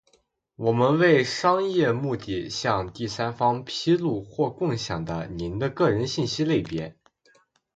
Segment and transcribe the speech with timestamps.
[0.55, 6.95] 我们为商业目的向第三方披露或共享的您的个人信息类别；